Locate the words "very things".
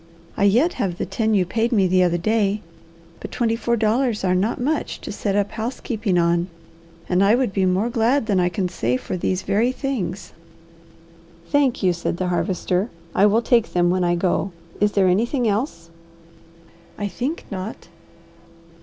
9.43-10.33